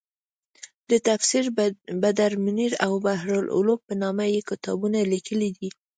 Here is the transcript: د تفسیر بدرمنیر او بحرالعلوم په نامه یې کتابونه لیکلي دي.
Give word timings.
د 0.89 0.91
تفسیر 1.07 1.45
بدرمنیر 2.03 2.73
او 2.85 2.93
بحرالعلوم 3.05 3.79
په 3.87 3.93
نامه 4.01 4.25
یې 4.33 4.41
کتابونه 4.49 4.99
لیکلي 5.13 5.49
دي. 5.57 5.69